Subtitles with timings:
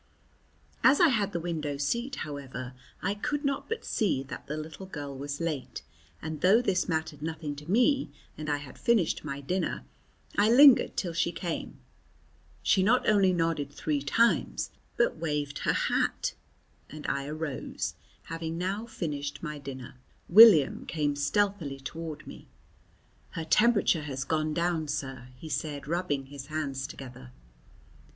[0.83, 4.87] As I had the window seat, however, I could not but see that the little
[4.87, 5.83] girl was late,
[6.23, 9.85] and though this mattered nothing to me and I had finished my dinner,
[10.39, 11.77] I lingered till she came.
[12.63, 16.33] She not only nodded three times but waved her hat,
[16.89, 17.93] and I arose,
[18.23, 19.97] having now finished my dinner.
[20.27, 22.47] William came stealthily toward me.
[23.33, 27.31] "Her temperature has gone down, sir," he said, rubbing his hands together.